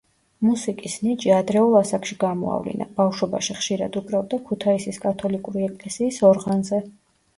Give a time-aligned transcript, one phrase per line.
[0.45, 6.85] მუსიკის ნიჭი ადრეულ ასაკში გამოავლინა: ბავშვობაში ხშირად უკრავდა ქუთაისის კათოლიკური ეკლესიის ორღანზე.